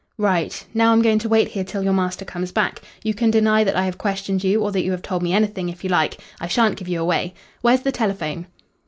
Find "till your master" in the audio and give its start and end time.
1.63-2.25